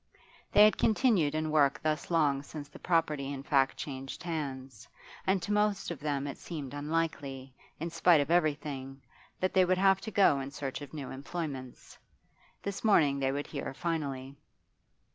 [0.51, 4.87] They had continued in work thus long since the property in fact changed hands,
[5.27, 8.99] and to most of them it seemed unlikely, in spite of every thing,
[9.39, 11.99] that they would have to go in search of new employments.
[12.63, 14.35] This morning they would hear finally.